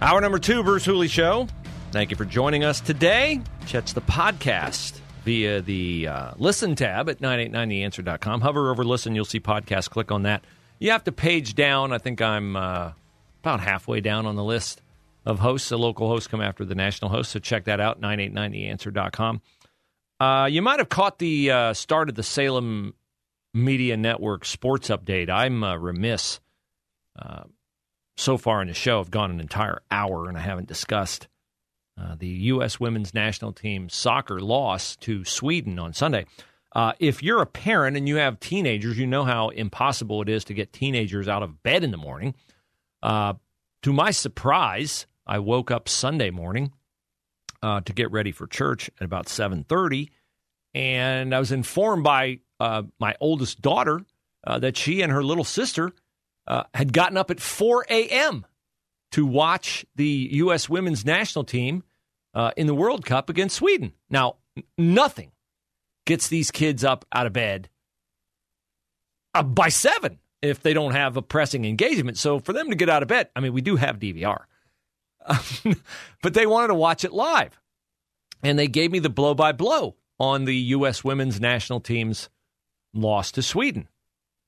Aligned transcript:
Hour 0.00 0.20
number 0.20 0.38
two, 0.38 0.62
Bruce 0.62 0.84
Hooley 0.84 1.08
Show. 1.08 1.48
Thank 1.90 2.12
you 2.12 2.16
for 2.16 2.24
joining 2.24 2.62
us 2.62 2.80
today. 2.80 3.40
Catch 3.66 3.94
the 3.94 4.00
podcast 4.00 5.00
via 5.24 5.60
the 5.60 6.06
uh, 6.06 6.32
listen 6.36 6.76
tab 6.76 7.08
at 7.08 7.18
989theanswer.com. 7.18 8.40
Hover 8.40 8.70
over 8.70 8.84
listen, 8.84 9.16
you'll 9.16 9.24
see 9.24 9.40
podcast. 9.40 9.90
Click 9.90 10.12
on 10.12 10.22
that. 10.22 10.44
You 10.78 10.92
have 10.92 11.02
to 11.04 11.12
page 11.12 11.54
down. 11.56 11.92
I 11.92 11.98
think 11.98 12.22
I'm 12.22 12.54
uh, 12.54 12.92
about 13.42 13.58
halfway 13.58 14.00
down 14.00 14.24
on 14.26 14.36
the 14.36 14.44
list 14.44 14.82
of 15.26 15.40
hosts. 15.40 15.70
The 15.70 15.78
local 15.78 16.06
hosts 16.08 16.28
come 16.28 16.40
after 16.40 16.64
the 16.64 16.76
national 16.76 17.10
hosts, 17.10 17.32
so 17.32 17.40
check 17.40 17.64
that 17.64 17.80
out, 17.80 18.00
989theanswer.com. 18.00 19.42
Uh, 20.20 20.48
you 20.50 20.62
might 20.62 20.78
have 20.78 20.88
caught 20.88 21.18
the 21.18 21.50
uh, 21.50 21.74
start 21.74 22.08
of 22.08 22.14
the 22.14 22.22
Salem 22.22 22.94
Media 23.52 23.96
Network 23.96 24.44
sports 24.44 24.90
update. 24.90 25.28
I'm 25.28 25.64
uh, 25.64 25.76
remiss. 25.76 26.38
So 28.18 28.36
far 28.36 28.60
in 28.60 28.66
the 28.66 28.74
show, 28.74 28.98
I've 28.98 29.12
gone 29.12 29.30
an 29.30 29.38
entire 29.38 29.80
hour 29.92 30.28
and 30.28 30.36
I 30.36 30.40
haven't 30.40 30.66
discussed 30.66 31.28
uh, 31.96 32.16
the 32.18 32.26
U.S. 32.26 32.80
women's 32.80 33.14
national 33.14 33.52
team 33.52 33.88
soccer 33.88 34.40
loss 34.40 34.96
to 34.96 35.24
Sweden 35.24 35.78
on 35.78 35.92
Sunday. 35.92 36.26
Uh, 36.74 36.94
if 36.98 37.22
you're 37.22 37.40
a 37.40 37.46
parent 37.46 37.96
and 37.96 38.08
you 38.08 38.16
have 38.16 38.40
teenagers, 38.40 38.98
you 38.98 39.06
know 39.06 39.22
how 39.22 39.50
impossible 39.50 40.20
it 40.20 40.28
is 40.28 40.42
to 40.46 40.52
get 40.52 40.72
teenagers 40.72 41.28
out 41.28 41.44
of 41.44 41.62
bed 41.62 41.84
in 41.84 41.92
the 41.92 41.96
morning. 41.96 42.34
Uh, 43.04 43.34
to 43.82 43.92
my 43.92 44.10
surprise, 44.10 45.06
I 45.24 45.38
woke 45.38 45.70
up 45.70 45.88
Sunday 45.88 46.30
morning 46.30 46.72
uh, 47.62 47.82
to 47.82 47.92
get 47.92 48.10
ready 48.10 48.32
for 48.32 48.48
church 48.48 48.90
at 48.98 49.04
about 49.04 49.26
7:30, 49.26 50.08
and 50.74 51.32
I 51.32 51.38
was 51.38 51.52
informed 51.52 52.02
by 52.02 52.40
uh, 52.58 52.82
my 52.98 53.14
oldest 53.20 53.62
daughter 53.62 54.00
uh, 54.44 54.58
that 54.58 54.76
she 54.76 55.02
and 55.02 55.12
her 55.12 55.22
little 55.22 55.44
sister 55.44 55.92
uh, 56.48 56.64
had 56.74 56.92
gotten 56.92 57.16
up 57.16 57.30
at 57.30 57.40
4 57.40 57.86
a.m. 57.90 58.46
to 59.12 59.26
watch 59.26 59.84
the 59.94 60.28
U.S. 60.32 60.68
women's 60.68 61.04
national 61.04 61.44
team 61.44 61.84
uh, 62.34 62.52
in 62.56 62.66
the 62.66 62.74
World 62.74 63.04
Cup 63.04 63.28
against 63.28 63.56
Sweden. 63.56 63.92
Now, 64.10 64.36
n- 64.56 64.64
nothing 64.76 65.30
gets 66.06 66.28
these 66.28 66.50
kids 66.50 66.82
up 66.82 67.04
out 67.12 67.26
of 67.26 67.34
bed 67.34 67.68
uh, 69.34 69.42
by 69.42 69.68
seven 69.68 70.18
if 70.40 70.62
they 70.62 70.72
don't 70.72 70.92
have 70.92 71.16
a 71.16 71.22
pressing 71.22 71.66
engagement. 71.66 72.16
So 72.16 72.38
for 72.38 72.54
them 72.54 72.70
to 72.70 72.76
get 72.76 72.88
out 72.88 73.02
of 73.02 73.08
bed, 73.08 73.28
I 73.36 73.40
mean, 73.40 73.52
we 73.52 73.60
do 73.60 73.76
have 73.76 73.98
DVR, 73.98 74.44
but 76.22 76.34
they 76.34 76.46
wanted 76.46 76.68
to 76.68 76.74
watch 76.74 77.04
it 77.04 77.12
live. 77.12 77.60
And 78.42 78.58
they 78.58 78.68
gave 78.68 78.90
me 78.90 79.00
the 79.00 79.10
blow 79.10 79.34
by 79.34 79.52
blow 79.52 79.96
on 80.18 80.44
the 80.44 80.54
U.S. 80.56 81.04
women's 81.04 81.40
national 81.40 81.80
team's 81.80 82.30
loss 82.94 83.32
to 83.32 83.42
Sweden 83.42 83.88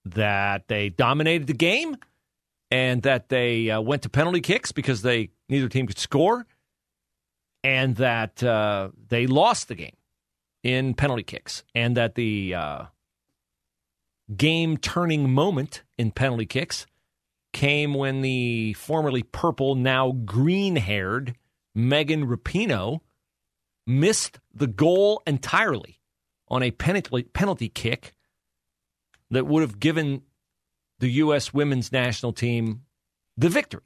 that 0.05 0.69
they 0.69 0.89
dominated 0.89 1.47
the 1.47 1.55
game 1.55 1.97
and 2.71 3.03
that 3.03 3.29
they 3.29 3.71
uh, 3.71 3.81
went 3.81 4.03
to 4.03 4.09
penalty 4.09 4.41
kicks 4.41 4.73
because 4.73 5.03
they 5.03 5.31
neither 5.49 5.69
team 5.69 5.87
could 5.87 5.99
score 5.99 6.47
and 7.63 7.97
that 7.97 8.43
uh, 8.43 8.91
they 9.09 9.27
lost 9.27 9.69
the 9.69 9.75
game 9.75 9.97
in 10.63 10.95
penalty 10.95 11.23
kicks 11.23 11.65
and 11.75 11.97
that 11.97 12.15
the 12.15 12.55
uh, 12.55 12.85
game 14.37 14.77
turning 14.77 15.31
moment 15.31 15.83
in 15.99 16.11
penalty 16.11 16.47
kicks 16.47 16.87
came 17.53 17.95
when 17.95 18.23
the 18.23 18.73
formerly 18.75 19.23
purple 19.23 19.75
now 19.75 20.13
green 20.13 20.77
haired 20.77 21.35
Megan 21.75 22.27
Rapinoe 22.27 23.01
missed 23.87 24.39
the 24.55 24.67
goal 24.67 25.23
entirely 25.27 26.01
on 26.49 26.63
a 26.63 26.71
penalty, 26.71 27.23
penalty 27.25 27.69
kick 27.69 28.13
that 29.31 29.47
would 29.47 29.63
have 29.63 29.79
given 29.81 30.23
the 30.99 31.09
U.S. 31.09 31.55
women's 31.55 31.93
national 31.93 32.33
team 32.33 32.83
the 33.37 33.49
victory. 33.49 33.83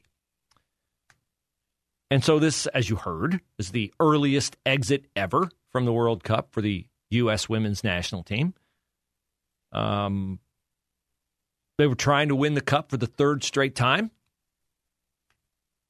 And 2.11 2.25
so, 2.25 2.39
this, 2.39 2.67
as 2.69 2.89
you 2.89 2.97
heard, 2.97 3.41
is 3.59 3.71
the 3.71 3.93
earliest 3.99 4.57
exit 4.67 5.07
ever 5.17 5.51
from 5.71 5.85
the 5.85 5.93
World 5.93 6.23
Cup 6.23 6.53
for 6.53 6.61
the 6.61 6.87
U.S. 7.11 7.49
women's 7.49 7.83
national 7.83 8.23
team. 8.23 8.55
Um, 9.73 10.39
they 11.79 11.87
were 11.87 11.95
trying 11.95 12.29
to 12.29 12.37
win 12.37 12.55
the 12.55 12.61
cup 12.61 12.91
for 12.91 12.97
the 12.97 13.07
third 13.07 13.43
straight 13.43 13.75
time. 13.75 14.11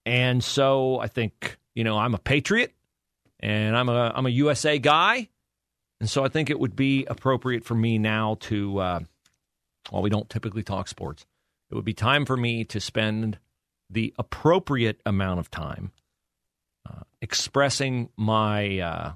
And 0.07 0.43
so 0.43 0.99
I 0.99 1.09
think, 1.09 1.59
you 1.75 1.85
know, 1.85 1.99
I'm 1.99 2.15
a 2.15 2.19
patriot 2.19 2.73
and 3.41 3.77
I'm 3.77 3.89
a 3.89 4.13
I'm 4.15 4.27
a 4.27 4.31
USA 4.31 4.79
guy. 4.79 5.29
And 6.01 6.11
so 6.11 6.25
I 6.25 6.29
think 6.29 6.51
it 6.51 6.59
would 6.59 6.77
be 6.77 7.07
appropriate 7.07 7.65
for 7.65 7.75
me 7.75 7.99
now 7.99 8.37
to 8.41 8.79
uh, 8.79 9.01
while 9.91 10.03
we 10.03 10.11
don't 10.11 10.31
typically 10.31 10.63
talk 10.63 10.89
sports, 10.89 11.27
it 11.71 11.75
would 11.75 11.85
be 11.85 11.95
time 11.95 12.27
for 12.27 12.37
me 12.37 12.65
to 12.65 12.81
spend 12.81 13.39
the 13.91 14.15
appropriate 14.19 15.01
amount 15.05 15.41
of 15.41 15.51
time 15.51 15.93
uh, 16.89 17.03
expressing 17.21 18.09
my 18.17 18.79
uh, 18.79 19.13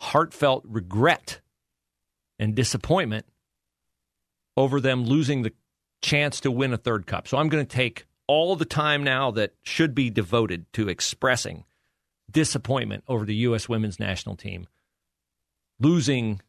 heartfelt 0.00 0.64
regret 0.66 1.40
and 2.38 2.54
disappointment 2.54 3.26
over 4.56 4.80
them 4.80 5.04
losing 5.04 5.42
the 5.42 5.52
chance 6.02 6.40
to 6.40 6.50
win 6.50 6.72
a 6.72 6.78
third 6.78 7.06
cup. 7.06 7.28
So 7.28 7.36
I'm 7.36 7.48
going 7.48 7.64
to 7.64 7.76
take 7.76 8.06
all 8.26 8.56
the 8.56 8.64
time 8.64 9.04
now 9.04 9.30
that 9.32 9.54
should 9.62 9.94
be 9.94 10.10
devoted 10.10 10.72
to 10.74 10.88
expressing 10.88 11.64
disappointment 12.30 13.04
over 13.08 13.24
the 13.24 13.34
U.S. 13.36 13.68
women's 13.68 13.98
national 13.98 14.36
team 14.36 14.66
losing 15.80 16.40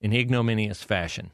in 0.00 0.12
ignominious 0.12 0.82
fashion 0.82 1.32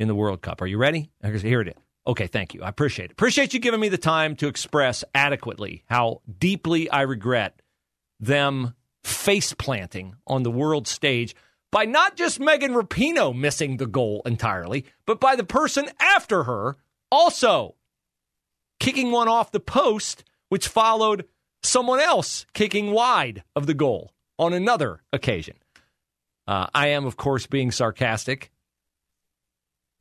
in 0.00 0.08
the 0.08 0.14
World 0.14 0.40
Cup. 0.40 0.62
Are 0.62 0.66
you 0.66 0.78
ready? 0.78 1.10
Here 1.22 1.60
it 1.60 1.68
is. 1.68 1.74
Okay, 2.06 2.26
thank 2.26 2.54
you. 2.54 2.62
I 2.62 2.68
appreciate 2.68 3.06
it. 3.06 3.12
Appreciate 3.12 3.52
you 3.52 3.60
giving 3.60 3.78
me 3.78 3.90
the 3.90 3.98
time 3.98 4.34
to 4.36 4.48
express 4.48 5.04
adequately 5.14 5.84
how 5.86 6.22
deeply 6.38 6.90
I 6.90 7.02
regret 7.02 7.60
them 8.18 8.74
face 9.04 9.52
planting 9.52 10.16
on 10.26 10.42
the 10.42 10.50
world 10.50 10.88
stage 10.88 11.36
by 11.70 11.84
not 11.84 12.16
just 12.16 12.40
Megan 12.40 12.72
Rapinoe 12.72 13.36
missing 13.36 13.76
the 13.76 13.86
goal 13.86 14.22
entirely, 14.24 14.86
but 15.06 15.20
by 15.20 15.36
the 15.36 15.44
person 15.44 15.88
after 16.00 16.44
her 16.44 16.78
also 17.12 17.76
kicking 18.80 19.10
one 19.10 19.28
off 19.28 19.52
the 19.52 19.60
post, 19.60 20.24
which 20.48 20.66
followed 20.66 21.26
someone 21.62 22.00
else 22.00 22.46
kicking 22.54 22.90
wide 22.90 23.44
of 23.54 23.66
the 23.66 23.74
goal 23.74 24.12
on 24.38 24.54
another 24.54 25.02
occasion. 25.12 25.56
Uh, 26.46 26.66
I 26.74 26.88
am, 26.88 27.04
of 27.04 27.16
course, 27.16 27.46
being 27.46 27.70
sarcastic. 27.70 28.50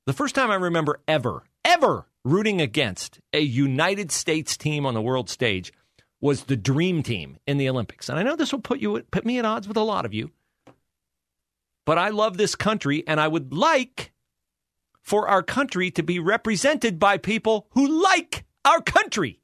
The 0.06 0.14
first 0.14 0.36
time 0.36 0.52
I 0.52 0.56
remember 0.56 1.02
ever, 1.08 1.44
ever 1.64 2.08
rooting 2.24 2.62
against 2.62 3.20
a 3.34 3.40
United 3.40 4.12
States 4.12 4.58
team 4.58 4.86
on 4.86 4.94
the 4.94 5.02
world 5.02 5.30
stage 5.30 5.72
was 6.22 6.44
the 6.44 6.58
Dream 6.58 7.04
Team 7.04 7.38
in 7.48 7.58
the 7.58 7.70
Olympics. 7.70 8.10
And 8.10 8.20
I 8.20 8.24
know 8.24 8.36
this 8.36 8.52
will 8.52 8.60
put 8.60 8.80
you 8.80 9.02
put 9.12 9.26
me 9.26 9.40
at 9.40 9.46
odds 9.46 9.68
with 9.68 9.78
a 9.78 9.82
lot 9.82 10.06
of 10.06 10.14
you. 10.14 10.32
But 11.86 11.98
I 11.98 12.10
love 12.10 12.38
this 12.38 12.56
country 12.56 13.04
and 13.08 13.20
I 13.20 13.28
would 13.28 13.54
like 13.54 14.12
for 15.02 15.28
our 15.28 15.42
country 15.42 15.90
to 15.92 16.04
be 16.04 16.20
represented 16.20 17.00
by 17.00 17.18
people 17.18 17.68
who 17.72 18.04
like 18.04 18.46
our 18.64 18.82
country. 18.82 19.40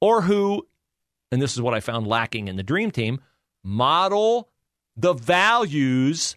Or 0.00 0.22
who, 0.22 0.68
and 1.32 1.42
this 1.42 1.54
is 1.54 1.60
what 1.60 1.74
I 1.74 1.80
found 1.80 2.06
lacking 2.06 2.46
in 2.46 2.54
the 2.54 2.62
Dream 2.62 2.92
Team, 2.92 3.20
model 3.64 4.48
the 4.96 5.12
values 5.12 6.36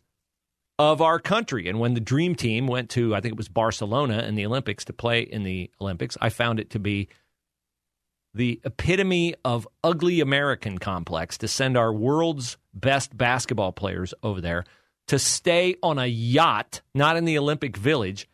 of 0.82 1.00
our 1.00 1.20
country. 1.20 1.68
And 1.68 1.80
when 1.80 1.94
the 1.94 2.00
Dream 2.00 2.34
Team 2.34 2.66
went 2.66 2.90
to, 2.92 3.14
I 3.14 3.22
think 3.22 3.34
it 3.34 3.38
was 3.38 3.48
Barcelona 3.48 4.24
in 4.24 4.34
the 4.34 4.48
Olympics 4.48 4.84
to 4.86 4.94
play 4.94 5.22
in 5.22 5.44
the 5.44 5.70
Olympics, 5.80 6.18
I 6.20 6.30
found 6.30 6.60
it 6.60 6.72
to 6.72 6.80
be 6.80 7.08
the 8.34 8.60
epitome 8.64 9.36
of 9.46 9.68
ugly 9.84 10.22
American 10.22 10.80
complex 10.80 11.38
to 11.38 11.48
send 11.48 11.78
our 11.78 11.94
world's 11.94 12.58
best 12.74 13.16
basketball 13.16 13.72
players 13.72 14.16
over 14.24 14.42
there 14.42 14.64
to 15.08 15.20
stay 15.20 15.76
on 15.84 16.00
a 16.00 16.08
yacht, 16.08 16.82
not 16.96 17.16
in 17.16 17.26
the 17.26 17.38
Olympic 17.38 17.78
Village, 17.78 18.28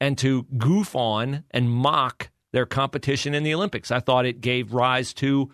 and 0.00 0.16
to 0.18 0.44
goof 0.56 0.94
on 0.94 1.42
and 1.50 1.68
mock 1.68 2.30
their 2.52 2.66
competition 2.66 3.34
in 3.34 3.42
the 3.42 3.54
Olympics. 3.54 3.90
I 3.90 3.98
thought 3.98 4.24
it 4.24 4.40
gave 4.40 4.72
rise 4.72 5.12
to 5.14 5.50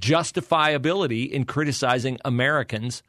justifiability 0.00 1.30
in 1.30 1.44
criticizing 1.44 2.18
Americans 2.24 3.04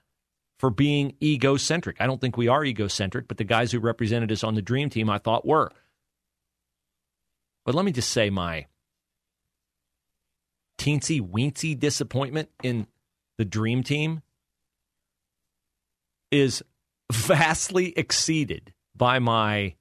for 0.63 0.69
being 0.69 1.13
egocentric. 1.21 1.97
I 1.99 2.07
don't 2.07 2.21
think 2.21 2.37
we 2.37 2.47
are 2.47 2.63
egocentric, 2.63 3.27
but 3.27 3.35
the 3.35 3.43
guys 3.43 3.73
who 3.73 3.81
represented 3.81 4.31
us 4.31 4.45
on 4.45 4.55
the 4.55 4.61
dream 4.61 4.89
team 4.89 5.09
I 5.09 5.17
thought 5.17 5.45
were. 5.45 5.69
But 7.65 7.75
let 7.75 7.83
me 7.83 7.91
just 7.91 8.09
say 8.09 8.29
my 8.29 8.67
teensy 10.77 11.19
weensy 11.19 11.77
disappointment 11.77 12.47
in 12.63 12.87
the 13.37 13.43
dream 13.43 13.83
team 13.83 14.21
is 16.31 16.63
vastly 17.11 17.93
exceeded 17.97 18.73
by 18.95 19.19
my 19.19 19.75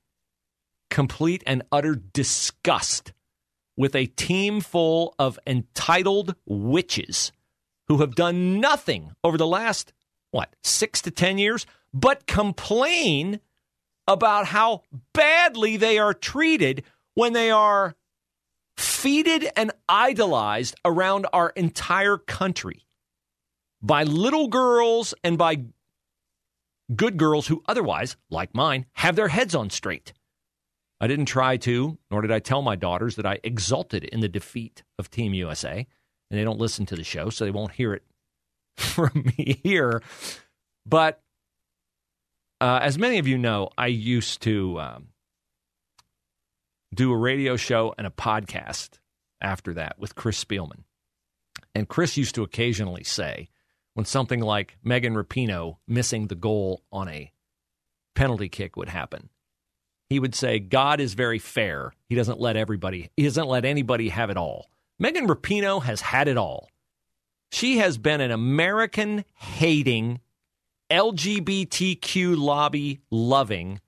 complete 0.90 1.44
and 1.46 1.62
utter 1.70 1.94
disgust 1.94 3.12
with 3.76 3.94
a 3.94 4.06
team 4.06 4.60
full 4.60 5.14
of 5.16 5.38
entitled 5.46 6.34
witches 6.44 7.30
who 7.86 7.98
have 7.98 8.16
done 8.16 8.58
nothing 8.58 9.12
over 9.22 9.38
the 9.38 9.46
last, 9.46 9.92
what, 10.32 10.54
six 10.64 11.00
to 11.02 11.12
10 11.12 11.38
years, 11.38 11.64
but 11.94 12.26
complain 12.26 13.38
about 14.08 14.46
how 14.46 14.82
badly 15.14 15.76
they 15.76 15.98
are 15.98 16.12
treated 16.12 16.82
when 17.14 17.32
they 17.32 17.50
are 17.50 17.94
feted 18.76 19.48
and 19.56 19.70
idolized 19.88 20.74
around 20.84 21.26
our 21.32 21.50
entire 21.50 22.16
country 22.16 22.84
by 23.80 24.02
little 24.02 24.48
girls 24.48 25.14
and 25.22 25.38
by 25.38 25.64
good 26.94 27.16
girls 27.16 27.46
who 27.46 27.62
otherwise, 27.68 28.16
like 28.30 28.54
mine, 28.54 28.86
have 28.94 29.16
their 29.16 29.28
heads 29.28 29.54
on 29.54 29.70
straight. 29.70 30.12
I 31.00 31.06
didn't 31.06 31.26
try 31.26 31.56
to, 31.58 31.98
nor 32.10 32.22
did 32.22 32.30
I 32.30 32.38
tell 32.38 32.62
my 32.62 32.76
daughters 32.76 33.16
that 33.16 33.26
I 33.26 33.40
exulted 33.42 34.04
in 34.04 34.20
the 34.20 34.28
defeat 34.28 34.82
of 34.98 35.10
Team 35.10 35.34
USA. 35.34 35.86
And 36.30 36.40
they 36.40 36.44
don't 36.44 36.60
listen 36.60 36.86
to 36.86 36.96
the 36.96 37.04
show, 37.04 37.28
so 37.28 37.44
they 37.44 37.50
won't 37.50 37.72
hear 37.72 37.92
it 37.92 38.04
from 38.76 39.10
me 39.36 39.60
here. 39.62 40.02
But 40.86 41.20
uh, 42.60 42.80
as 42.82 42.98
many 42.98 43.18
of 43.18 43.26
you 43.26 43.38
know, 43.38 43.70
I 43.76 43.88
used 43.88 44.42
to 44.42 44.80
um, 44.80 45.08
do 46.94 47.12
a 47.12 47.16
radio 47.16 47.56
show 47.56 47.94
and 47.98 48.06
a 48.06 48.10
podcast 48.10 48.98
after 49.40 49.74
that 49.74 49.98
with 49.98 50.14
Chris 50.14 50.42
Spielman. 50.42 50.84
And 51.74 51.88
Chris 51.88 52.16
used 52.16 52.34
to 52.34 52.42
occasionally 52.42 53.04
say, 53.04 53.48
when 53.94 54.06
something 54.06 54.40
like 54.40 54.76
Megan 54.82 55.14
Rapinoe 55.14 55.76
missing 55.86 56.26
the 56.26 56.34
goal 56.34 56.82
on 56.92 57.08
a 57.08 57.32
penalty 58.14 58.48
kick 58.48 58.76
would 58.76 58.88
happen, 58.88 59.28
he 60.08 60.18
would 60.18 60.34
say, 60.34 60.58
God 60.58 61.00
is 61.00 61.14
very 61.14 61.38
fair. 61.38 61.92
He 62.08 62.14
doesn't 62.14 62.40
let 62.40 62.56
everybody, 62.56 63.10
he 63.16 63.24
doesn't 63.24 63.48
let 63.48 63.64
anybody 63.64 64.10
have 64.10 64.30
it 64.30 64.36
all. 64.36 64.68
Megan 64.98 65.26
Rapinoe 65.26 65.82
has 65.82 66.00
had 66.00 66.28
it 66.28 66.36
all. 66.36 66.68
She 67.52 67.76
has 67.78 67.98
been 67.98 68.22
an 68.22 68.30
American 68.30 69.26
hating, 69.34 70.20
LGBTQ 70.90 72.36
lobby 72.38 73.00
loving, 73.10 73.78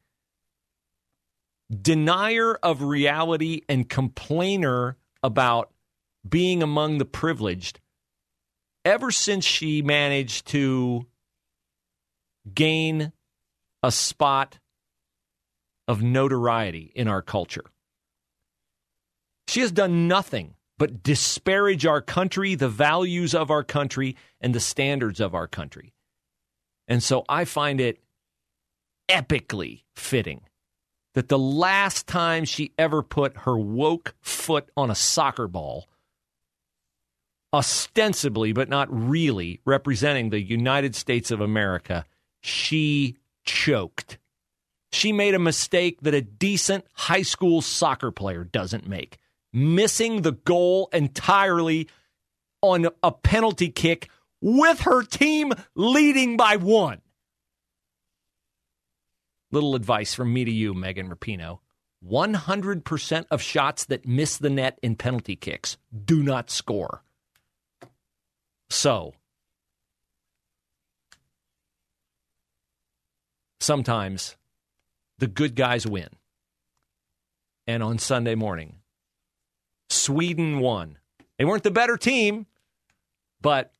denier 1.70 2.56
of 2.56 2.82
reality 2.82 3.62
and 3.66 3.88
complainer 3.88 4.98
about 5.22 5.72
being 6.28 6.62
among 6.62 6.98
the 6.98 7.06
privileged 7.06 7.80
ever 8.84 9.10
since 9.10 9.46
she 9.46 9.80
managed 9.80 10.46
to 10.48 11.06
gain 12.54 13.12
a 13.82 13.90
spot 13.90 14.58
of 15.88 16.02
notoriety 16.02 16.92
in 16.94 17.08
our 17.08 17.22
culture. 17.22 17.64
She 19.48 19.60
has 19.60 19.72
done 19.72 20.06
nothing 20.06 20.54
but 20.84 21.02
disparage 21.02 21.86
our 21.86 22.02
country, 22.02 22.54
the 22.54 22.68
values 22.68 23.34
of 23.34 23.50
our 23.50 23.64
country, 23.64 24.18
and 24.38 24.54
the 24.54 24.60
standards 24.60 25.18
of 25.18 25.34
our 25.34 25.46
country. 25.46 25.94
And 26.86 27.02
so 27.02 27.24
I 27.26 27.46
find 27.46 27.80
it 27.80 28.04
epically 29.08 29.84
fitting 29.94 30.42
that 31.14 31.30
the 31.30 31.38
last 31.38 32.06
time 32.06 32.44
she 32.44 32.74
ever 32.76 33.02
put 33.02 33.34
her 33.38 33.56
woke 33.56 34.14
foot 34.20 34.68
on 34.76 34.90
a 34.90 34.94
soccer 34.94 35.48
ball, 35.48 35.88
ostensibly 37.54 38.52
but 38.52 38.68
not 38.68 38.88
really 38.90 39.62
representing 39.64 40.28
the 40.28 40.42
United 40.42 40.94
States 40.94 41.30
of 41.30 41.40
America, 41.40 42.04
she 42.42 43.16
choked. 43.46 44.18
She 44.92 45.12
made 45.12 45.32
a 45.32 45.38
mistake 45.38 46.02
that 46.02 46.12
a 46.12 46.20
decent 46.20 46.84
high 46.92 47.22
school 47.22 47.62
soccer 47.62 48.10
player 48.10 48.44
doesn't 48.44 48.86
make, 48.86 49.16
missing 49.54 50.22
the 50.22 50.32
goal 50.32 50.90
entirely 50.92 51.88
on 52.60 52.88
a 53.02 53.12
penalty 53.12 53.70
kick 53.70 54.10
with 54.40 54.80
her 54.80 55.02
team 55.02 55.52
leading 55.74 56.36
by 56.36 56.56
one. 56.56 57.00
Little 59.52 59.76
advice 59.76 60.12
from 60.12 60.32
me 60.32 60.44
to 60.44 60.50
you, 60.50 60.74
Megan 60.74 61.08
Rapinoe. 61.08 61.60
100% 62.04 63.24
of 63.30 63.40
shots 63.40 63.84
that 63.86 64.06
miss 64.06 64.36
the 64.36 64.50
net 64.50 64.78
in 64.82 64.96
penalty 64.96 65.36
kicks 65.36 65.78
do 66.04 66.22
not 66.22 66.50
score. 66.50 67.02
So, 68.68 69.14
sometimes 73.60 74.36
the 75.18 75.26
good 75.26 75.54
guys 75.54 75.86
win. 75.86 76.08
And 77.66 77.82
on 77.82 77.98
Sunday 77.98 78.34
morning, 78.34 78.80
Sweden 79.94 80.60
won. 80.60 80.98
They 81.38 81.44
weren't 81.44 81.62
the 81.62 81.70
better 81.70 81.96
team, 81.96 82.46
but 83.40 83.72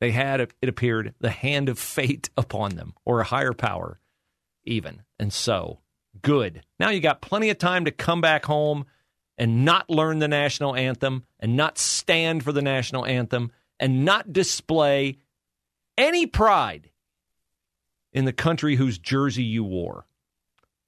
they 0.00 0.10
had, 0.10 0.40
it 0.40 0.68
appeared, 0.68 1.14
the 1.20 1.30
hand 1.30 1.68
of 1.68 1.78
fate 1.78 2.30
upon 2.36 2.76
them, 2.76 2.94
or 3.04 3.20
a 3.20 3.24
higher 3.24 3.52
power, 3.52 4.00
even. 4.64 5.02
And 5.18 5.32
so, 5.32 5.80
good. 6.22 6.62
Now 6.78 6.90
you 6.90 7.00
got 7.00 7.20
plenty 7.20 7.50
of 7.50 7.58
time 7.58 7.84
to 7.84 7.90
come 7.90 8.20
back 8.20 8.44
home 8.44 8.86
and 9.38 9.64
not 9.64 9.88
learn 9.88 10.18
the 10.18 10.28
national 10.28 10.74
anthem 10.74 11.24
and 11.38 11.56
not 11.56 11.78
stand 11.78 12.44
for 12.44 12.52
the 12.52 12.62
national 12.62 13.06
anthem 13.06 13.52
and 13.78 14.04
not 14.04 14.32
display 14.32 15.18
any 15.96 16.26
pride 16.26 16.90
in 18.12 18.24
the 18.24 18.32
country 18.32 18.76
whose 18.76 18.98
jersey 18.98 19.44
you 19.44 19.64
wore 19.64 20.06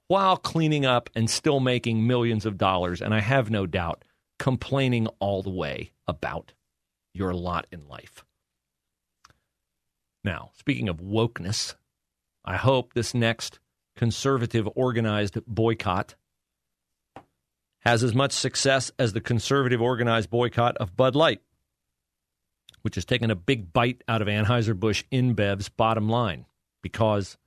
while 0.09 0.37
cleaning 0.37 0.85
up 0.85 1.09
and 1.15 1.31
still 1.31 1.61
making 1.61 2.07
millions 2.07 2.45
of 2.45 2.59
dollars. 2.59 3.01
And 3.01 3.15
I 3.15 3.21
have 3.21 3.51
no 3.51 3.67
doubt 3.67 4.05
complaining 4.43 5.07
all 5.21 5.41
the 5.41 5.51
way 5.51 5.93
about 6.09 6.53
your 7.15 7.33
lot 7.33 7.65
in 7.71 7.87
life. 7.87 8.25
Now, 10.25 10.51
speaking 10.55 10.89
of 10.89 10.97
wokeness, 10.97 11.77
I 12.45 12.57
hope 12.57 12.93
this 12.93 13.15
next 13.15 13.61
conservative 13.95 14.69
organized 14.75 15.39
boycott 15.47 16.17
has 17.83 18.03
as 18.03 18.17
much 18.17 18.33
success 18.33 18.91
as 18.99 19.13
the 19.13 19.21
conservative 19.21 19.81
organized 19.81 20.29
boycott 20.29 20.77
of 20.79 20.97
Bud 20.97 21.15
Light, 21.15 21.41
which 22.81 22.97
has 22.97 23.05
taken 23.05 23.31
a 23.31 23.37
big 23.37 23.73
bite 23.73 24.03
out 24.09 24.23
of 24.23 24.27
Anheuser-Busch 24.27 25.05
InBev's 25.13 25.69
bottom 25.69 26.09
line 26.09 26.47
because 26.83 27.39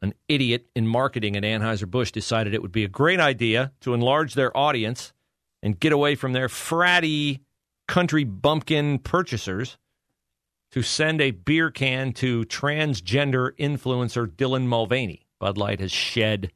an 0.00 0.14
idiot 0.28 0.68
in 0.76 0.86
marketing 0.86 1.36
at 1.36 1.42
Anheuser-Busch 1.42 2.12
decided 2.12 2.54
it 2.54 2.62
would 2.62 2.70
be 2.70 2.84
a 2.84 2.88
great 2.88 3.18
idea 3.18 3.72
to 3.80 3.94
enlarge 3.94 4.34
their 4.34 4.56
audience 4.56 5.12
and 5.62 5.78
get 5.80 5.92
away 5.92 6.14
from 6.14 6.32
their 6.32 6.48
fratty 6.48 7.40
country 7.86 8.24
bumpkin 8.24 8.98
purchasers 8.98 9.78
to 10.70 10.82
send 10.82 11.20
a 11.20 11.30
beer 11.30 11.70
can 11.70 12.12
to 12.12 12.44
transgender 12.44 13.50
influencer 13.58 14.26
Dylan 14.26 14.66
Mulvaney. 14.66 15.26
Bud 15.38 15.56
Light 15.56 15.80
has 15.80 15.92
shed 15.92 16.52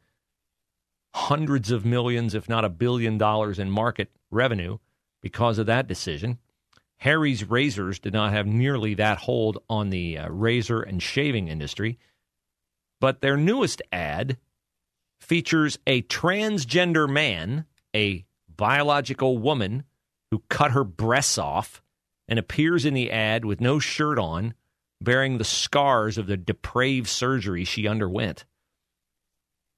hundreds 1.15 1.71
of 1.71 1.85
millions, 1.85 2.35
if 2.35 2.49
not 2.49 2.65
a 2.65 2.69
billion 2.69 3.19
dollars 3.19 3.59
in 3.59 3.71
market 3.71 4.11
revenue 4.31 4.79
because 5.21 5.59
of 5.59 5.67
that 5.67 5.87
decision. 5.87 6.39
Harry's 6.99 7.49
razors 7.49 7.99
did 7.99 8.13
not 8.13 8.33
have 8.33 8.47
nearly 8.47 8.95
that 8.95 9.19
hold 9.19 9.59
on 9.69 9.91
the 9.91 10.19
uh, 10.19 10.29
razor 10.29 10.81
and 10.81 11.03
shaving 11.03 11.49
industry. 11.49 11.99
But 13.01 13.21
their 13.21 13.37
newest 13.37 13.83
ad 13.91 14.37
features 15.21 15.79
a 15.87 16.03
transgender 16.03 17.09
man, 17.09 17.65
a 17.95 18.25
biological 18.57 19.39
woman 19.39 19.85
who 20.31 20.43
cut 20.49 20.73
her 20.73 20.85
breasts 20.85 21.39
off 21.39 21.83
and 22.29 22.39
appears 22.39 22.85
in 22.85 22.95
the 22.95 23.11
ad 23.11 23.45
with 23.45 23.61
no 23.61 23.79
shirt 23.79 24.19
on, 24.19 24.55
bearing 25.01 25.39
the 25.39 25.45
scars 25.45 26.19
of 26.19 26.27
the 26.27 26.37
depraved 26.37 27.09
surgery 27.09 27.65
she 27.65 27.89
underwent. 27.89 28.45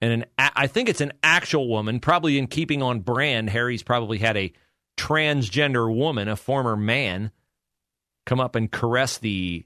And 0.00 0.12
an, 0.12 0.24
I 0.38 0.66
think 0.66 0.88
it's 0.88 1.00
an 1.00 1.12
actual 1.22 1.68
woman, 1.68 1.98
probably 1.98 2.38
in 2.38 2.46
keeping 2.46 2.82
on 2.82 3.00
brand. 3.00 3.48
Harry's 3.50 3.82
probably 3.82 4.18
had 4.18 4.36
a 4.36 4.52
transgender 4.98 5.92
woman, 5.92 6.28
a 6.28 6.36
former 6.36 6.76
man, 6.76 7.30
come 8.26 8.40
up 8.40 8.54
and 8.54 8.70
caress 8.70 9.18
the 9.18 9.64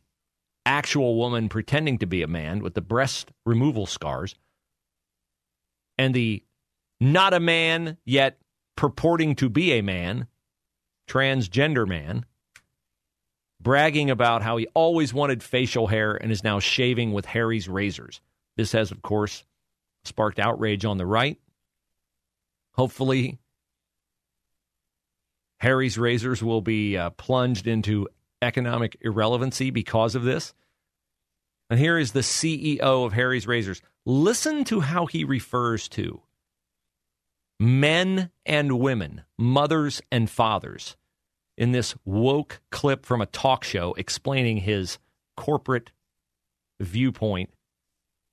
actual 0.65 1.17
woman 1.17 1.49
pretending 1.49 1.99
to 1.99 2.07
be 2.07 2.23
a 2.23 2.29
man 2.29 2.63
with 2.63 2.75
the 2.75 2.81
breast 2.81 3.33
removal 3.47 3.87
scars 3.87 4.35
and 5.97 6.15
the 6.15 6.43
not 7.01 7.35
a 7.35 7.41
man 7.41 7.97
yet 8.05 8.39
purporting 8.79 9.35
to 9.35 9.49
be 9.49 9.73
a 9.73 9.83
man, 9.83 10.29
transgender 11.09 11.85
man, 11.85 12.25
bragging 13.61 14.09
about 14.09 14.41
how 14.41 14.57
he 14.57 14.69
always 14.69 15.13
wanted 15.13 15.43
facial 15.43 15.89
hair 15.89 16.15
and 16.15 16.31
is 16.31 16.45
now 16.45 16.61
shaving 16.61 17.13
with 17.13 17.27
Harry's 17.27 17.69
razors. 17.69 18.21
This 18.57 18.71
has, 18.71 18.93
of 18.93 19.03
course, 19.03 19.45
sparked 20.05 20.39
outrage 20.39 20.85
on 20.85 20.97
the 20.97 21.07
right. 21.07 21.41
Hopefully, 22.75 23.41
Harry's 25.59 25.99
razors 25.99 26.41
will 26.41 26.63
be 26.63 26.97
uh, 26.97 27.11
plunged 27.11 27.67
into 27.67 28.07
economic 28.43 28.97
irrelevancy 29.01 29.71
because 29.71 30.15
of 30.15 30.23
this. 30.23 30.55
And 31.69 31.81
here 31.81 31.99
is 31.99 32.13
the 32.13 32.21
CEO 32.21 32.79
of 32.79 33.13
Harry's 33.13 33.49
Razors. 33.49 33.83
Listen 34.07 34.63
to 34.67 34.79
how 34.79 35.07
he 35.07 35.25
refers 35.25 35.89
to 35.89 36.23
men 37.59 38.31
and 38.47 38.79
women, 38.79 39.23
mothers 39.37 40.01
and 40.11 40.31
fathers, 40.31 40.97
in 41.57 41.73
this 41.73 41.95
woke 42.05 42.61
clip 42.71 43.05
from 43.05 43.21
a 43.21 43.27
talk 43.27 43.65
show 43.65 43.95
explaining 43.95 44.59
his 44.59 44.99
corporate 45.37 45.91
viewpoint 46.81 47.51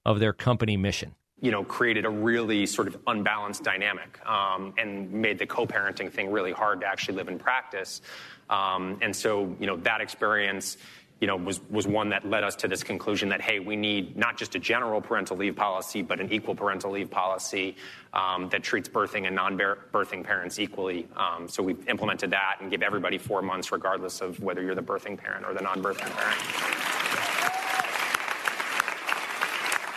of 0.06 0.20
their 0.20 0.34
company 0.34 0.78
mission 0.78 1.16
you 1.42 1.52
know, 1.52 1.64
created 1.64 2.06
a 2.06 2.10
really 2.10 2.66
sort 2.66 2.88
of 2.88 2.98
unbalanced 3.08 3.64
dynamic 3.64 4.20
um, 4.26 4.74
and 4.78 5.12
made 5.12 5.38
the 5.38 5.46
co-parenting 5.46 6.12
thing 6.12 6.32
really 6.32 6.52
hard 6.52 6.82
to 6.82 6.88
actually 6.88 7.16
live 7.16 7.28
in 7.28 7.38
practice. 7.38 8.02
Um, 8.50 8.98
and 9.02 9.16
so, 9.16 9.56
you 9.60 9.68
know, 9.68 9.76
that 9.78 10.02
experience, 10.02 10.78
you 11.22 11.28
know, 11.28 11.38
was 11.38 11.62
was 11.70 11.88
one 11.88 12.10
that 12.10 12.30
led 12.30 12.44
us 12.44 12.56
to 12.58 12.68
this 12.68 12.84
conclusion 12.84 13.30
that 13.30 13.42
hey, 13.42 13.60
we 13.60 13.76
need 13.76 14.18
not 14.18 14.38
just 14.38 14.56
a 14.56 14.60
general 14.60 15.00
parental 15.02 15.38
leave 15.38 15.56
policy, 15.56 16.02
but 16.02 16.20
an 16.20 16.32
equal 16.32 16.56
parental 16.56 16.92
leave 16.92 17.10
policy 17.10 17.76
um, 18.14 18.50
that 18.50 18.64
treats 18.64 18.90
birthing 18.90 19.26
and 19.26 19.36
non-birthing 19.36 20.24
parents 20.24 20.60
equally. 20.60 21.08
Um, 21.16 21.48
so 21.48 21.64
we've 21.64 21.88
implemented 21.88 22.32
that 22.32 22.58
and 22.60 22.70
give 22.70 22.84
everybody 22.84 23.18
four 23.18 23.42
months, 23.42 23.72
regardless 23.72 24.22
of 24.22 24.40
whether 24.42 24.62
you're 24.62 24.76
the 24.76 24.84
birthing 24.84 25.18
parent 25.18 25.46
or 25.46 25.54
the 25.54 25.62
non-birthing 25.62 26.12
parent. 26.16 26.42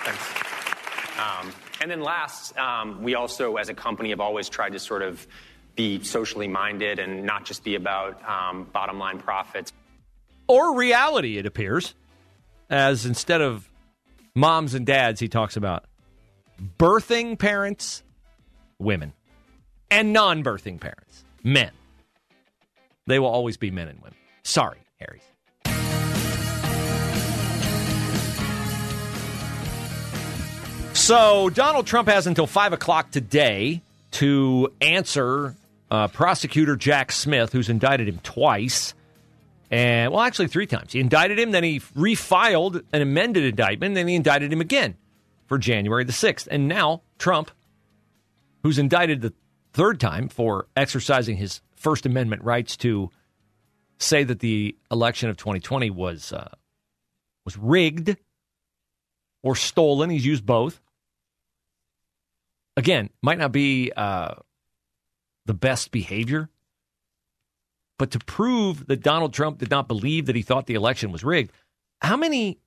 Thanks. 0.05 0.39
Um, 1.19 1.53
and 1.81 1.91
then 1.91 2.01
last, 2.01 2.57
um, 2.57 3.03
we 3.03 3.15
also, 3.17 3.57
as 3.57 3.69
a 3.69 3.75
company, 3.75 4.11
have 4.11 4.21
always 4.21 4.49
tried 4.49 4.73
to 4.73 4.79
sort 4.79 5.03
of 5.03 5.27
be 5.75 6.03
socially 6.03 6.49
minded 6.49 6.99
and 6.99 7.25
not 7.25 7.45
just 7.45 7.63
be 7.63 7.75
about 7.77 8.21
um, 8.29 8.65
bottom 8.73 8.99
line 8.99 9.19
profits. 9.19 9.73
Or 10.49 10.75
reality, 10.75 11.37
it 11.37 11.47
appears, 11.47 11.95
as 12.71 13.07
instead 13.07 13.43
of 13.43 13.71
moms 14.35 14.75
and 14.75 14.87
dads, 14.87 15.21
he 15.21 15.29
talks 15.29 15.57
about 15.57 15.85
birthing 16.79 17.39
parents, 17.39 18.03
women, 18.79 19.13
and 19.91 20.13
non 20.13 20.43
birthing 20.43 20.81
parents, 20.81 21.25
men. 21.45 21.71
They 23.07 23.19
will 23.19 23.29
always 23.29 23.57
be 23.57 23.71
men 23.71 23.89
and 23.89 23.99
women. 24.01 24.17
Sorry, 24.43 24.79
Harry. 24.99 25.21
So 30.95 31.49
Donald 31.51 31.87
Trump 31.87 32.09
has 32.09 32.27
until 32.27 32.47
5 32.47 32.73
o'clock 32.73 33.11
today 33.11 33.83
to 34.13 34.73
answer 34.81 35.55
uh, 35.91 36.09
prosecutor 36.09 36.77
Jack 36.77 37.13
Smith, 37.13 37.53
who's 37.53 37.69
indicted 37.69 38.09
him 38.09 38.19
twice. 38.23 38.95
And, 39.71 40.13
well, 40.13 40.23
actually, 40.23 40.49
three 40.49 40.67
times. 40.67 40.93
He 40.93 41.01
indicted 41.01 41.39
him, 41.39 41.51
then 41.51 41.65
he 41.65 41.81
refiled 41.81 42.83
an 42.93 43.03
amended 43.03 43.45
indictment, 43.45 43.95
then 43.95 44.09
he 44.09 44.15
indicted 44.15 44.53
him 44.53 44.61
again 44.61 44.97
for 45.47 45.59
January 45.59 46.05
the 46.05 46.13
6th. 46.13 46.49
And 46.51 46.69
now 46.69 47.03
Trump, 47.19 47.51
who's 48.63 48.79
indicted 48.79 49.21
the 49.21 49.35
third 49.73 50.01
time 50.01 50.29
for 50.29 50.67
exercising 50.77 51.37
his 51.37 51.61
First 51.77 52.07
Amendment 52.07 52.43
rights 52.43 52.77
to 52.79 53.11
say 53.99 54.25
that 54.25 54.41
the 54.41 54.77
election 54.91 55.29
of 55.29 55.37
2020 55.37 55.91
was 55.91 56.33
uh, 56.33 56.49
was 57.45 57.57
rigged 57.57 58.17
or 59.43 59.55
stolen. 59.55 60.11
He's 60.11 60.27
used 60.27 60.45
both 60.45 60.81
again, 62.79 63.11
might 63.21 63.39
not 63.39 63.53
be 63.53 63.93
uh, 63.95 64.35
the 65.45 65.53
best 65.53 65.91
behavior, 65.91 66.49
but 67.99 68.11
to 68.13 68.19
prove 68.21 68.87
that 68.87 69.03
Donald 69.03 69.35
Trump 69.35 69.59
did 69.59 69.71
not 69.71 69.89
believe 69.89 70.27
that 70.27 70.37
he 70.37 70.43
thought 70.43 70.67
the 70.67 70.75
election 70.75 71.13
was 71.13 71.25
rigged, 71.25 71.53
how 72.01 72.17
many 72.17 72.59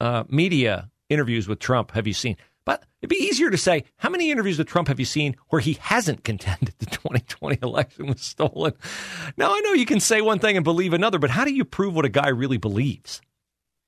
uh, 0.00 0.24
media 0.28 0.90
interviews 1.08 1.48
with 1.48 1.58
Trump 1.58 1.90
have 1.92 2.06
you 2.06 2.14
seen? 2.14 2.36
But 2.64 2.84
it'd 3.00 3.10
be 3.10 3.16
easier 3.16 3.50
to 3.50 3.58
say, 3.58 3.84
how 3.96 4.10
many 4.10 4.30
interviews 4.30 4.58
with 4.58 4.66
Trump 4.66 4.88
have 4.88 4.98
you 4.98 5.04
seen 5.04 5.36
where 5.48 5.60
he 5.60 5.74
hasn't 5.80 6.24
contended 6.24 6.74
the 6.78 6.86
2020 6.90 7.58
election 7.62 8.06
was 8.06 8.20
stolen? 8.20 8.72
Now, 9.36 9.54
I 9.54 9.60
know 9.60 9.72
you 9.72 9.86
can 9.86 10.00
say 10.00 10.20
one 10.20 10.38
thing 10.38 10.56
and 10.56 10.64
believe 10.64 10.92
another, 10.92 11.18
but 11.18 11.30
how 11.30 11.44
do 11.44 11.52
you 11.52 11.64
prove 11.64 11.94
what 11.94 12.04
a 12.04 12.10
guy 12.10 12.28
really 12.28 12.58
believes? 12.58 13.20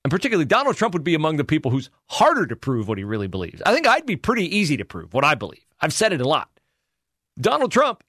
And 0.05 0.13
particularly, 0.13 0.47
Donald 0.47 0.77
Trump 0.77 0.95
would 0.95 1.05
be 1.05 1.15
among 1.15 1.37
the 1.37 1.45
people 1.45 1.71
who's 1.71 1.91
harder 2.07 2.47
to 2.47 2.57
prove 2.57 2.89
what 2.89 2.99
he 2.99 3.05
really 3.05 3.27
believes. 3.27 3.61
I 3.67 3.75
think 3.75 3.87
I'd 3.87 4.07
be 4.07 4.17
pretty 4.17 4.57
easy 4.57 4.77
to 4.77 4.85
prove 4.85 5.13
what 5.13 5.25
I 5.25 5.35
believe. 5.35 5.65
I've 5.81 5.93
said 5.93 6.13
it 6.13 6.21
a 6.21 6.29
lot. 6.29 6.49
Donald 7.41 7.73
Trump, 7.73 8.03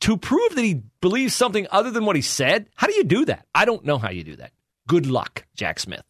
to 0.00 0.16
prove 0.16 0.54
that 0.54 0.62
he 0.62 0.82
believes 1.00 1.34
something 1.34 1.66
other 1.70 1.90
than 1.90 2.04
what 2.04 2.16
he 2.16 2.22
said, 2.22 2.68
how 2.74 2.86
do 2.86 2.94
you 2.94 3.04
do 3.04 3.24
that? 3.26 3.46
I 3.54 3.64
don't 3.64 3.84
know 3.84 3.98
how 3.98 4.10
you 4.10 4.24
do 4.24 4.36
that. 4.36 4.52
Good 4.86 5.06
luck, 5.06 5.46
Jack 5.54 5.80
Smith. 5.80 6.04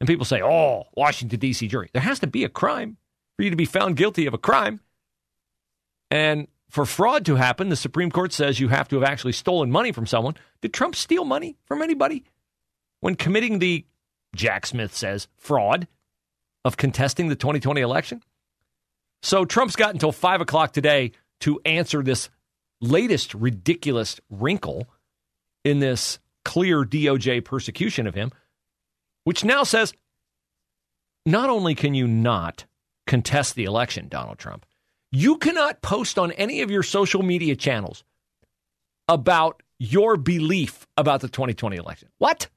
And 0.00 0.06
people 0.06 0.24
say, 0.24 0.42
oh, 0.42 0.84
Washington, 0.94 1.38
D.C. 1.38 1.68
jury. 1.68 1.88
There 1.92 2.02
has 2.02 2.20
to 2.20 2.26
be 2.26 2.44
a 2.44 2.48
crime 2.48 2.96
for 3.36 3.42
you 3.42 3.50
to 3.50 3.56
be 3.56 3.64
found 3.64 3.96
guilty 3.96 4.26
of 4.26 4.34
a 4.34 4.38
crime. 4.38 4.80
And 6.10 6.48
for 6.68 6.84
fraud 6.84 7.24
to 7.26 7.36
happen, 7.36 7.68
the 7.68 7.76
Supreme 7.76 8.10
Court 8.10 8.32
says 8.32 8.60
you 8.60 8.68
have 8.68 8.88
to 8.88 8.96
have 8.96 9.08
actually 9.08 9.32
stolen 9.32 9.70
money 9.70 9.92
from 9.92 10.06
someone. 10.06 10.34
Did 10.60 10.74
Trump 10.74 10.96
steal 10.96 11.24
money 11.24 11.56
from 11.64 11.82
anybody 11.82 12.24
when 13.00 13.14
committing 13.14 13.58
the, 13.58 13.86
Jack 14.34 14.66
Smith 14.66 14.94
says, 14.94 15.28
fraud 15.36 15.86
of 16.64 16.76
contesting 16.76 17.28
the 17.28 17.36
2020 17.36 17.80
election? 17.80 18.22
So 19.22 19.44
Trump's 19.44 19.76
got 19.76 19.94
until 19.94 20.12
5 20.12 20.40
o'clock 20.40 20.72
today 20.72 21.12
to 21.40 21.60
answer 21.64 22.02
this 22.02 22.28
latest 22.80 23.34
ridiculous 23.34 24.20
wrinkle 24.30 24.88
in 25.64 25.80
this 25.80 26.18
clear 26.44 26.84
DOJ 26.84 27.44
persecution 27.44 28.06
of 28.06 28.14
him, 28.14 28.30
which 29.24 29.44
now 29.44 29.62
says 29.62 29.94
not 31.26 31.48
only 31.50 31.74
can 31.74 31.94
you 31.94 32.06
not 32.06 32.66
contest 33.06 33.54
the 33.54 33.64
election, 33.64 34.08
Donald 34.08 34.38
Trump, 34.38 34.66
you 35.10 35.38
cannot 35.38 35.80
post 35.80 36.18
on 36.18 36.32
any 36.32 36.60
of 36.60 36.70
your 36.70 36.82
social 36.82 37.22
media 37.22 37.56
channels 37.56 38.04
about 39.08 39.62
your 39.78 40.16
belief 40.16 40.86
about 40.96 41.20
the 41.20 41.28
2020 41.28 41.76
election. 41.76 42.08
What? 42.18 42.48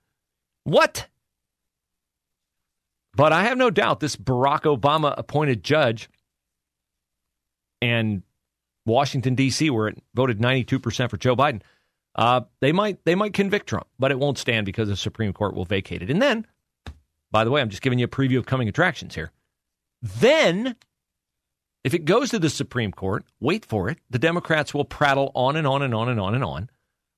What? 0.64 1.08
But 3.16 3.34
I 3.34 3.44
have 3.44 3.58
no 3.58 3.70
doubt 3.70 4.00
this 4.00 4.16
Barack 4.16 4.62
Obama 4.64 5.14
appointed 5.18 5.64
judge 5.64 6.10
and 7.82 8.24
Washington 8.88 9.36
D.C., 9.36 9.70
where 9.70 9.88
it 9.88 10.02
voted 10.16 10.42
92 10.42 10.80
percent 10.80 11.12
for 11.12 11.18
Joe 11.18 11.36
Biden, 11.36 11.62
uh, 12.16 12.42
they 12.62 12.72
might 12.72 13.04
they 13.06 13.16
might 13.16 13.34
convict 13.34 13.68
Trump, 13.68 13.88
but 14.00 14.12
it 14.12 14.20
won't 14.20 14.38
stand 14.38 14.66
because 14.66 14.90
the 14.90 14.98
Supreme 14.98 15.34
Court 15.34 15.54
will 15.54 15.66
vacate 15.66 16.02
it. 16.02 16.10
And 16.10 16.22
then, 16.22 16.48
by 17.32 17.44
the 17.44 17.52
way, 17.52 17.62
I'm 17.62 17.70
just 17.70 17.84
giving 17.84 18.00
you 18.00 18.06
a 18.06 18.10
preview 18.10 18.40
of 18.40 18.46
coming 18.46 18.68
attractions 18.68 19.14
here. 19.14 19.32
Then, 20.02 20.76
if 21.84 21.94
it 21.94 22.06
goes 22.06 22.32
to 22.32 22.40
the 22.40 22.50
Supreme 22.50 22.92
Court, 22.92 23.26
wait 23.40 23.66
for 23.66 23.90
it. 23.90 24.00
The 24.10 24.20
Democrats 24.20 24.74
will 24.74 24.86
prattle 24.86 25.32
on 25.36 25.56
and 25.56 25.68
on 25.68 25.82
and 25.82 25.94
on 25.94 26.10
and 26.10 26.20
on 26.20 26.34
and 26.34 26.44
on 26.44 26.70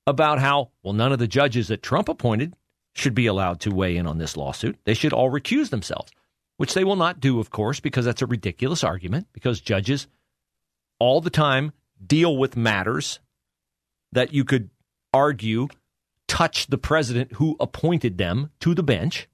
about 0.06 0.38
how 0.38 0.70
well 0.82 0.92
none 0.92 1.12
of 1.12 1.18
the 1.18 1.28
judges 1.28 1.68
that 1.68 1.82
Trump 1.82 2.08
appointed 2.08 2.54
should 2.94 3.14
be 3.14 3.26
allowed 3.26 3.60
to 3.60 3.70
weigh 3.70 3.96
in 3.96 4.06
on 4.06 4.18
this 4.18 4.36
lawsuit. 4.36 4.78
They 4.84 4.94
should 4.94 5.12
all 5.12 5.30
recuse 5.30 5.70
themselves, 5.70 6.10
which 6.56 6.74
they 6.74 6.84
will 6.84 6.96
not 6.96 7.20
do, 7.20 7.38
of 7.38 7.50
course, 7.50 7.80
because 7.80 8.04
that's 8.04 8.22
a 8.22 8.26
ridiculous 8.26 8.84
argument. 8.84 9.28
Because 9.32 9.60
judges 9.60 10.08
all 11.00 11.20
the 11.20 11.30
time 11.30 11.72
deal 12.06 12.36
with 12.36 12.56
matters 12.56 13.18
that 14.12 14.32
you 14.32 14.44
could 14.44 14.70
argue 15.12 15.66
touch 16.28 16.68
the 16.68 16.78
president 16.78 17.32
who 17.32 17.56
appointed 17.58 18.16
them 18.16 18.50
to 18.60 18.74
the 18.74 18.84
bench. 18.84 19.28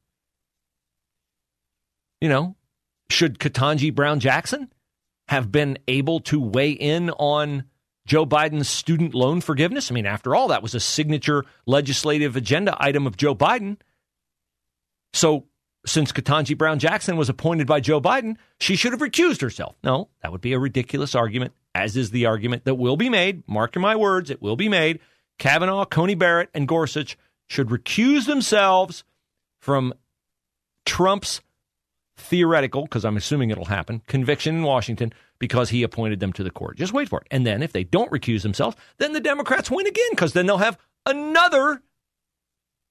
You 2.23 2.31
know, 2.31 2.57
should 3.11 3.39
Ketanji 3.39 3.95
Brown 3.95 4.21
Jackson 4.21 4.73
have 5.29 5.53
been 5.53 5.79
able 5.87 6.21
to 6.21 6.41
weigh 6.41 6.71
in 6.71 7.11
on 7.11 7.65
Joe 8.07 8.25
Biden's 8.25 8.69
student 8.69 9.15
loan 9.15 9.43
forgiveness? 9.43 9.91
I 9.91 9.95
mean, 9.95 10.07
after 10.07 10.35
all, 10.35 10.49
that 10.49 10.63
was 10.63 10.75
a 10.75 10.81
signature 10.81 11.45
legislative 11.67 12.37
agenda 12.37 12.75
item 12.81 13.07
of 13.07 13.17
Joe 13.19 13.35
Biden. 13.35 13.77
So 15.13 15.45
since 15.87 16.13
Ketanji 16.13 16.59
Brown 16.59 16.79
Jackson 16.79 17.17
was 17.17 17.29
appointed 17.29 17.67
by 17.67 17.81
Joe 17.81 18.01
Biden, 18.01 18.37
she 18.61 18.77
should 18.77 18.93
have 18.93 19.01
recused 19.01 19.41
herself. 19.41 19.77
No, 19.83 20.09
that 20.23 20.33
would 20.33 20.41
be 20.41 20.53
a 20.53 20.59
ridiculous 20.59 21.15
argument, 21.15 21.55
as 21.75 21.97
is 21.97 22.11
the 22.11 22.27
argument 22.27 22.65
that 22.65 22.75
will 22.75 22.97
be 22.97 23.09
made. 23.09 23.45
Mark 23.47 23.77
my 23.77 23.97
words, 23.97 24.29
it 24.29 24.43
will 24.43 24.57
be 24.57 24.69
made. 24.69 25.01
Kavanaugh, 25.39 25.85
Coney 25.85 26.15
Barrett, 26.15 26.51
and 26.53 26.67
Gorsuch 26.67 27.17
should 27.47 27.69
recuse 27.69 28.27
themselves 28.27 29.05
from 29.59 29.95
Trump's 30.85 31.41
theoretical, 32.17 32.83
because 32.83 33.05
I'm 33.05 33.17
assuming 33.17 33.51
it'll 33.51 33.67
happen, 33.67 34.03
conviction 34.07 34.57
in 34.57 34.63
Washington 34.63 35.13
because 35.39 35.69
he 35.69 35.83
appointed 35.83 36.21
them 36.21 36.33
to 36.33 36.43
the 36.43 36.51
court. 36.51 36.79
Just 36.79 36.93
wait 36.93 37.09
for 37.09 37.21
it. 37.21 37.27
And 37.31 37.47
then 37.47 37.63
if 37.63 37.73
they 37.73 37.85
don't 37.85 38.11
recuse 38.11 38.43
themselves, 38.43 38.77
then 38.99 39.13
the 39.13 39.21
Democrats 39.21 39.71
win 39.71 39.87
again 39.87 40.11
because 40.11 40.33
then 40.33 40.47
they'll 40.47 40.57
have 40.59 40.79
another 41.05 41.83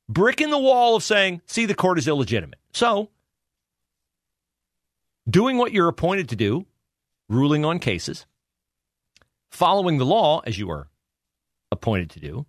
brick 0.09 0.41
in 0.41 0.49
the 0.49 0.57
wall 0.57 0.95
of 0.95 1.03
saying, 1.03 1.41
see, 1.45 1.65
the 1.65 1.75
court 1.75 1.97
is 1.97 2.07
illegitimate. 2.07 2.59
So, 2.73 3.09
doing 5.29 5.57
what 5.57 5.71
you're 5.71 5.87
appointed 5.87 6.29
to 6.29 6.35
do, 6.35 6.65
ruling 7.29 7.65
on 7.65 7.79
cases, 7.79 8.25
following 9.49 9.97
the 9.97 10.05
law 10.05 10.41
as 10.45 10.57
you 10.57 10.69
are 10.69 10.87
appointed 11.71 12.09
to 12.11 12.19
do, 12.19 12.45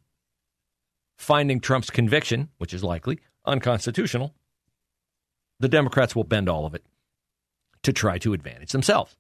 finding 1.16 1.60
Trump's 1.60 1.90
conviction, 1.90 2.50
which 2.58 2.74
is 2.74 2.84
likely 2.84 3.20
unconstitutional, 3.44 4.34
the 5.60 5.68
Democrats 5.68 6.14
will 6.14 6.24
bend 6.24 6.48
all 6.48 6.66
of 6.66 6.74
it 6.74 6.84
to 7.82 7.92
try 7.92 8.18
to 8.18 8.34
advantage 8.34 8.72
themselves. 8.72 9.16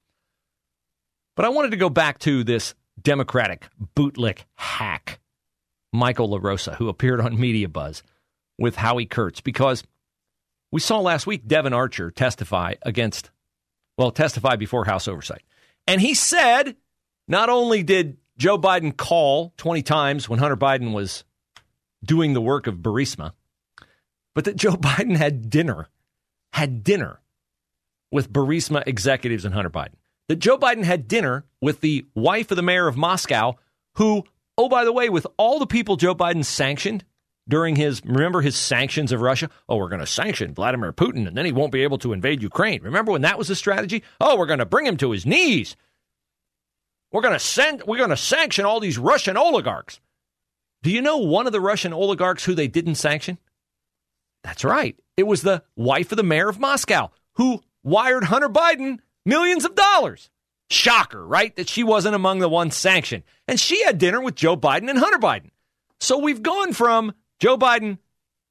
But 1.36 1.44
I 1.44 1.50
wanted 1.50 1.70
to 1.70 1.76
go 1.76 1.88
back 1.88 2.18
to 2.20 2.44
this 2.44 2.74
Democratic 3.00 3.68
bootlick 3.94 4.40
hack, 4.54 5.20
Michael 5.92 6.28
LaRosa, 6.28 6.76
who 6.76 6.88
appeared 6.88 7.20
on 7.20 7.38
Media 7.38 7.68
Buzz 7.68 8.02
with 8.58 8.76
Howie 8.76 9.06
Kurtz, 9.06 9.40
because 9.40 9.84
we 10.72 10.80
saw 10.80 11.00
last 11.00 11.26
week 11.26 11.46
Devon 11.46 11.72
Archer 11.72 12.10
testify 12.10 12.74
against, 12.82 13.30
well, 13.96 14.10
testify 14.10 14.56
before 14.56 14.84
House 14.84 15.08
Oversight. 15.08 15.42
And 15.86 16.00
he 16.00 16.14
said 16.14 16.76
not 17.28 17.48
only 17.48 17.82
did 17.82 18.16
Joe 18.38 18.58
Biden 18.58 18.96
call 18.96 19.52
20 19.56 19.82
times 19.82 20.28
when 20.28 20.38
Hunter 20.38 20.56
Biden 20.56 20.92
was 20.92 21.24
doing 22.04 22.32
the 22.32 22.40
work 22.40 22.66
of 22.66 22.76
Burisma, 22.76 23.32
but 24.34 24.44
that 24.44 24.56
Joe 24.56 24.72
Biden 24.76 25.16
had 25.16 25.50
dinner, 25.50 25.88
had 26.52 26.84
dinner 26.84 27.20
with 28.10 28.32
Burisma 28.32 28.82
executives 28.86 29.44
and 29.44 29.54
Hunter 29.54 29.70
Biden. 29.70 29.94
That 30.28 30.36
Joe 30.36 30.58
Biden 30.58 30.84
had 30.84 31.08
dinner 31.08 31.44
with 31.60 31.80
the 31.80 32.04
wife 32.14 32.50
of 32.50 32.56
the 32.56 32.62
mayor 32.62 32.88
of 32.88 32.96
Moscow, 32.96 33.54
who, 33.94 34.24
oh, 34.58 34.68
by 34.68 34.84
the 34.84 34.92
way, 34.92 35.08
with 35.08 35.26
all 35.36 35.58
the 35.58 35.66
people 35.66 35.96
Joe 35.96 36.14
Biden 36.14 36.44
sanctioned 36.44 37.04
during 37.48 37.76
his, 37.76 38.02
remember 38.04 38.40
his 38.40 38.56
sanctions 38.56 39.12
of 39.12 39.20
Russia? 39.20 39.50
Oh, 39.68 39.76
we're 39.76 39.88
going 39.88 40.00
to 40.00 40.06
sanction 40.06 40.54
Vladimir 40.54 40.92
Putin 40.92 41.26
and 41.26 41.36
then 41.36 41.44
he 41.44 41.52
won't 41.52 41.72
be 41.72 41.82
able 41.82 41.98
to 41.98 42.12
invade 42.12 42.42
Ukraine. 42.42 42.82
Remember 42.82 43.12
when 43.12 43.22
that 43.22 43.38
was 43.38 43.48
the 43.48 43.54
strategy? 43.54 44.02
Oh, 44.20 44.36
we're 44.36 44.46
going 44.46 44.58
to 44.58 44.66
bring 44.66 44.86
him 44.86 44.96
to 44.98 45.12
his 45.12 45.26
knees. 45.26 45.76
We're 47.12 47.22
going 47.22 47.34
to 47.34 47.40
send, 47.40 47.82
we're 47.86 47.98
going 47.98 48.10
to 48.10 48.16
sanction 48.16 48.64
all 48.64 48.80
these 48.80 48.98
Russian 48.98 49.36
oligarchs. 49.36 50.00
Do 50.82 50.90
you 50.90 51.02
know 51.02 51.18
one 51.18 51.46
of 51.46 51.52
the 51.52 51.60
Russian 51.60 51.92
oligarchs 51.92 52.44
who 52.44 52.54
they 52.54 52.68
didn't 52.68 52.96
sanction? 52.96 53.38
That's 54.42 54.64
right. 54.64 54.96
It 55.16 55.26
was 55.26 55.42
the 55.42 55.62
wife 55.76 56.12
of 56.12 56.16
the 56.16 56.22
mayor 56.22 56.48
of 56.48 56.60
Moscow 56.60 57.10
who 57.34 57.62
wired 57.82 58.24
Hunter 58.24 58.48
Biden 58.48 58.98
millions 59.24 59.64
of 59.64 59.74
dollars. 59.74 60.30
Shocker, 60.68 61.24
right? 61.24 61.54
That 61.56 61.68
she 61.68 61.84
wasn't 61.84 62.16
among 62.16 62.40
the 62.40 62.48
ones 62.48 62.76
sanctioned. 62.76 63.22
And 63.46 63.58
she 63.58 63.84
had 63.84 63.98
dinner 63.98 64.20
with 64.20 64.34
Joe 64.34 64.56
Biden 64.56 64.90
and 64.90 64.98
Hunter 64.98 65.18
Biden. 65.18 65.50
So 66.00 66.18
we've 66.18 66.42
gone 66.42 66.72
from 66.72 67.14
Joe 67.38 67.56
Biden 67.56 67.98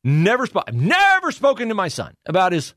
never 0.04 0.46
spoke, 0.46 0.72
never 0.74 1.32
spoken 1.32 1.70
to 1.70 1.76
my 1.76 1.88
son 1.88 2.16
about 2.26 2.52
his 2.52 2.74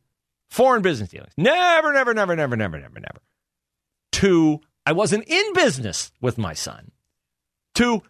foreign 0.50 0.82
business 0.82 1.10
dealings. 1.10 1.32
Never, 1.36 1.92
never, 1.92 2.14
never, 2.14 2.34
never, 2.34 2.56
never, 2.56 2.78
never, 2.78 3.00
never. 3.00 3.20
To 4.12 4.60
I 4.86 4.92
wasn't 4.92 5.28
in 5.28 5.52
business 5.52 6.10
with 6.20 6.38
my 6.38 6.54
son. 6.54 6.90
To 7.76 8.02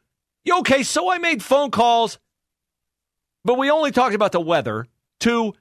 okay, 0.50 0.82
so 0.82 1.10
I 1.10 1.18
made 1.18 1.42
phone 1.42 1.70
calls, 1.70 2.18
but 3.44 3.58
we 3.58 3.70
only 3.70 3.90
talked 3.90 4.14
about 4.14 4.32
the 4.32 4.40
weather. 4.40 4.86
To 5.20 5.54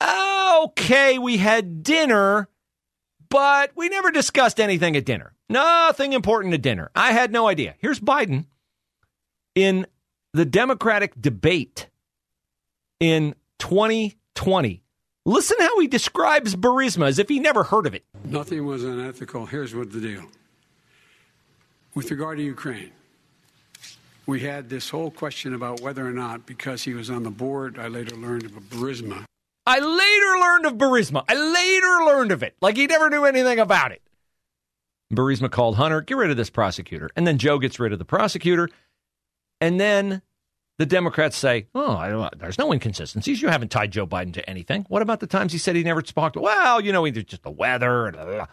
ah, 0.00 0.64
okay, 0.64 1.18
we 1.18 1.36
had 1.36 1.82
dinner, 1.82 2.48
but 3.28 3.70
we 3.76 3.88
never 3.88 4.10
discussed 4.10 4.58
anything 4.58 4.96
at 4.96 5.06
dinner. 5.06 5.34
Nothing 5.48 6.12
important 6.12 6.54
at 6.54 6.62
dinner. 6.62 6.90
I 6.94 7.12
had 7.12 7.30
no 7.30 7.46
idea. 7.46 7.76
Here's 7.78 8.00
Biden 8.00 8.46
in 9.54 9.86
the 10.34 10.44
Democratic 10.44 11.18
debate 11.18 11.88
in 13.00 13.34
2020. 13.60 14.82
Listen 15.24 15.56
how 15.60 15.80
he 15.80 15.86
describes 15.86 16.54
Burisma 16.54 17.06
as 17.06 17.18
if 17.18 17.28
he 17.28 17.38
never 17.38 17.62
heard 17.62 17.86
of 17.86 17.94
it. 17.94 18.04
Nothing 18.24 18.66
was 18.66 18.84
unethical. 18.84 19.46
Here's 19.46 19.74
what 19.74 19.92
the 19.92 20.00
deal. 20.00 20.24
With 21.94 22.10
regard 22.10 22.38
to 22.38 22.44
Ukraine, 22.44 22.90
we 24.26 24.40
had 24.40 24.68
this 24.68 24.90
whole 24.90 25.10
question 25.10 25.54
about 25.54 25.80
whether 25.80 26.06
or 26.06 26.12
not, 26.12 26.44
because 26.44 26.82
he 26.82 26.92
was 26.92 27.08
on 27.08 27.22
the 27.22 27.30
board, 27.30 27.78
I 27.78 27.86
later 27.86 28.16
learned 28.16 28.44
of 28.44 28.56
a 28.56 28.60
Burisma. 28.60 29.24
I 29.66 29.78
later 29.78 30.40
learned 30.40 30.66
of 30.66 30.74
Burisma. 30.74 31.24
I 31.28 31.34
later 31.34 32.12
learned 32.12 32.32
of 32.32 32.42
it. 32.42 32.56
Like 32.60 32.76
he 32.76 32.86
never 32.86 33.08
knew 33.08 33.24
anything 33.24 33.60
about 33.60 33.92
it. 33.92 34.02
Burisma 35.12 35.50
called 35.50 35.76
Hunter, 35.76 36.00
get 36.00 36.16
rid 36.16 36.30
of 36.32 36.36
this 36.36 36.50
prosecutor. 36.50 37.08
And 37.14 37.26
then 37.26 37.38
Joe 37.38 37.58
gets 37.58 37.78
rid 37.78 37.92
of 37.92 38.00
the 38.00 38.04
prosecutor. 38.04 38.68
And 39.60 39.80
then 39.80 40.22
the 40.78 40.86
Democrats 40.86 41.36
say, 41.36 41.68
oh, 41.74 42.28
there's 42.36 42.58
no 42.58 42.72
inconsistencies. 42.72 43.40
You 43.40 43.48
haven't 43.48 43.70
tied 43.70 43.92
Joe 43.92 44.06
Biden 44.06 44.32
to 44.34 44.50
anything. 44.50 44.84
What 44.88 45.02
about 45.02 45.20
the 45.20 45.26
times 45.26 45.52
he 45.52 45.58
said 45.58 45.76
he 45.76 45.84
never 45.84 46.02
to? 46.02 46.40
Well, 46.40 46.80
you 46.80 46.92
know, 46.92 47.06
either 47.06 47.22
just 47.22 47.42
the 47.42 47.50
weather. 47.50 48.10
Blah, 48.12 48.24
blah. 48.24 48.46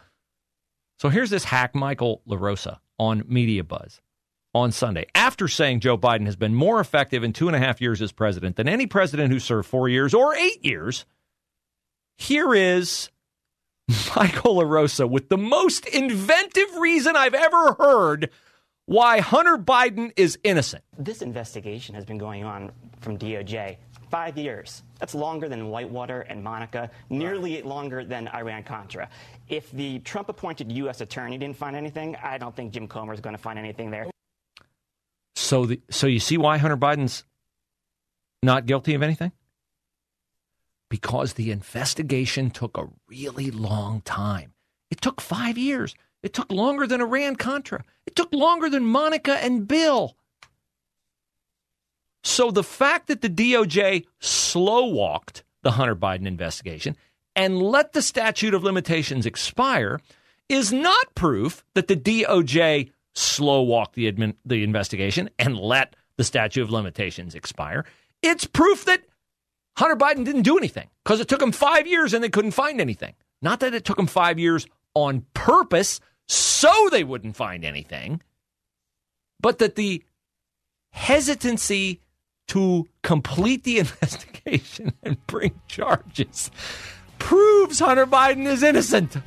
So 0.99 1.09
here's 1.09 1.31
this 1.31 1.43
hack, 1.43 1.73
Michael 1.73 2.21
LaRosa, 2.27 2.77
on 2.99 3.23
Media 3.27 3.63
Buzz 3.63 4.01
on 4.53 4.71
Sunday 4.71 5.05
after 5.15 5.47
saying 5.47 5.79
Joe 5.79 5.97
Biden 5.97 6.25
has 6.25 6.35
been 6.35 6.53
more 6.53 6.79
effective 6.79 7.23
in 7.23 7.33
two 7.33 7.47
and 7.47 7.55
a 7.55 7.59
half 7.59 7.81
years 7.81 8.01
as 8.01 8.11
president 8.11 8.55
than 8.55 8.67
any 8.67 8.85
president 8.85 9.31
who 9.31 9.39
served 9.39 9.67
four 9.67 9.89
years 9.89 10.13
or 10.13 10.35
eight 10.35 10.63
years. 10.63 11.05
Here 12.17 12.53
is 12.53 13.09
Michael 14.15 14.57
LaRosa 14.57 15.09
with 15.09 15.29
the 15.29 15.37
most 15.37 15.87
inventive 15.87 16.75
reason 16.77 17.15
I've 17.15 17.33
ever 17.33 17.73
heard 17.73 18.29
why 18.91 19.21
Hunter 19.21 19.57
Biden 19.57 20.11
is 20.17 20.37
innocent. 20.43 20.83
This 20.97 21.21
investigation 21.21 21.95
has 21.95 22.03
been 22.03 22.17
going 22.17 22.43
on 22.43 22.73
from 22.99 23.17
DOJ 23.17 23.77
five 24.09 24.37
years. 24.37 24.83
That's 24.99 25.15
longer 25.15 25.47
than 25.47 25.69
Whitewater 25.69 26.21
and 26.21 26.43
Monica, 26.43 26.91
nearly 27.09 27.61
longer 27.61 28.03
than 28.03 28.27
Iran 28.27 28.63
Contra. 28.63 29.07
If 29.47 29.71
the 29.71 29.99
Trump 29.99 30.27
appointed 30.27 30.69
U.S. 30.73 30.99
attorney 30.99 31.37
didn't 31.37 31.55
find 31.55 31.77
anything, 31.77 32.17
I 32.21 32.37
don't 32.37 32.53
think 32.53 32.73
Jim 32.73 32.89
Comer 32.89 33.13
is 33.13 33.21
going 33.21 33.33
to 33.33 33.41
find 33.41 33.57
anything 33.57 33.91
there. 33.91 34.07
So, 35.37 35.65
the, 35.65 35.79
so 35.89 36.07
you 36.07 36.19
see 36.19 36.37
why 36.37 36.57
Hunter 36.57 36.75
Biden's 36.75 37.23
not 38.43 38.65
guilty 38.65 38.93
of 38.93 39.01
anything? 39.01 39.31
Because 40.89 41.33
the 41.33 41.51
investigation 41.51 42.51
took 42.51 42.77
a 42.77 42.89
really 43.07 43.51
long 43.51 44.01
time. 44.01 44.51
It 44.89 44.99
took 44.99 45.21
five 45.21 45.57
years. 45.57 45.95
It 46.23 46.33
took 46.33 46.51
longer 46.51 46.85
than 46.85 47.01
Iran 47.01 47.35
Contra. 47.35 47.83
It 48.05 48.15
took 48.15 48.33
longer 48.33 48.69
than 48.69 48.85
Monica 48.85 49.43
and 49.43 49.67
Bill. 49.67 50.15
So 52.23 52.51
the 52.51 52.63
fact 52.63 53.07
that 53.07 53.21
the 53.21 53.29
DOJ 53.29 54.05
slow 54.19 54.85
walked 54.85 55.43
the 55.63 55.71
Hunter 55.71 55.95
Biden 55.95 56.27
investigation 56.27 56.95
and 57.35 57.61
let 57.61 57.93
the 57.93 58.01
statute 58.01 58.53
of 58.53 58.63
limitations 58.63 59.25
expire 59.25 59.99
is 60.49 60.71
not 60.71 61.15
proof 61.15 61.63
that 61.73 61.87
the 61.87 61.95
DOJ 61.95 62.91
slow 63.13 63.61
walked 63.61 63.95
the, 63.95 64.11
admin, 64.11 64.35
the 64.45 64.63
investigation 64.63 65.29
and 65.39 65.57
let 65.57 65.95
the 66.17 66.23
statute 66.23 66.61
of 66.61 66.69
limitations 66.69 67.35
expire. 67.35 67.85
It's 68.21 68.45
proof 68.45 68.85
that 68.85 69.01
Hunter 69.77 69.95
Biden 69.95 70.25
didn't 70.25 70.43
do 70.43 70.57
anything 70.57 70.89
because 71.03 71.19
it 71.19 71.27
took 71.27 71.41
him 71.41 71.51
five 71.51 71.87
years 71.87 72.13
and 72.13 72.23
they 72.23 72.29
couldn't 72.29 72.51
find 72.51 72.79
anything. 72.79 73.15
Not 73.41 73.61
that 73.61 73.73
it 73.73 73.85
took 73.85 73.97
him 73.97 74.07
five 74.07 74.37
years 74.37 74.67
on 74.93 75.25
purpose 75.33 75.99
so 76.31 76.87
they 76.89 77.03
wouldn't 77.03 77.35
find 77.35 77.65
anything, 77.65 78.21
but 79.41 79.57
that 79.57 79.75
the 79.75 80.01
hesitancy 80.91 81.99
to 82.47 82.87
complete 83.03 83.63
the 83.63 83.79
investigation 83.83 84.93
and 85.03 85.25
bring 85.27 85.59
charges 85.67 86.49
proves 87.19 87.79
Hunter 87.79 88.07
Biden 88.07 88.45
is 88.45 88.63
innocent. 88.63 89.17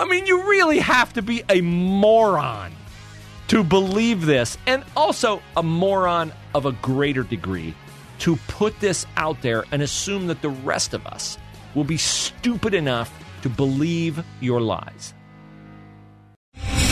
I 0.00 0.04
mean, 0.04 0.26
you 0.26 0.48
really 0.50 0.80
have 0.80 1.12
to 1.12 1.22
be 1.22 1.44
a 1.48 1.60
moron 1.60 2.72
to 3.46 3.62
believe 3.62 4.26
this, 4.26 4.58
and 4.66 4.82
also 4.96 5.40
a 5.56 5.62
moron 5.62 6.32
of 6.54 6.66
a 6.66 6.72
greater 6.72 7.22
degree 7.22 7.74
to 8.18 8.34
put 8.48 8.78
this 8.80 9.06
out 9.16 9.42
there 9.42 9.64
and 9.70 9.80
assume 9.80 10.26
that 10.26 10.42
the 10.42 10.50
rest 10.50 10.92
of 10.92 11.06
us 11.06 11.38
will 11.74 11.84
be 11.84 11.96
stupid 11.96 12.74
enough 12.74 13.12
to 13.42 13.48
believe 13.48 14.24
your 14.40 14.60
lies. 14.60 15.14